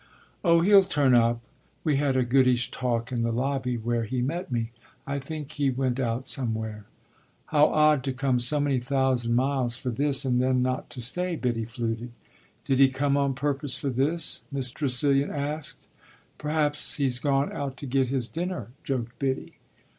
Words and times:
"Oh 0.43 0.61
he'll 0.61 0.81
turn 0.81 1.13
up; 1.13 1.41
we 1.83 1.97
had 1.97 2.15
a 2.17 2.23
goodish 2.25 2.71
talk 2.71 3.11
in 3.11 3.21
the 3.21 3.31
lobby 3.31 3.77
where 3.77 4.05
he 4.05 4.19
met 4.19 4.51
me. 4.51 4.71
I 5.05 5.19
think 5.19 5.51
he 5.51 5.69
went 5.69 5.99
out 5.99 6.27
somewhere." 6.27 6.85
"How 7.45 7.67
odd 7.67 8.03
to 8.05 8.11
come 8.11 8.39
so 8.39 8.59
many 8.59 8.79
thousand 8.79 9.35
miles 9.35 9.77
for 9.77 9.91
this 9.91 10.25
and 10.25 10.41
then 10.41 10.63
not 10.63 10.89
to 10.89 11.01
stay!" 11.01 11.35
Biddy 11.35 11.65
fluted. 11.65 12.11
"Did 12.65 12.79
he 12.79 12.89
come 12.89 13.15
on 13.15 13.35
purpose 13.35 13.77
for 13.77 13.91
this?" 13.91 14.45
Miss 14.51 14.71
Tressilian 14.71 15.29
asked. 15.29 15.85
"Perhaps 16.39 16.95
he's 16.95 17.19
gone 17.19 17.51
out 17.51 17.77
to 17.77 17.85
get 17.85 18.07
his 18.07 18.27
dinner!" 18.27 18.69
joked 18.83 19.19
Biddy. 19.19 19.59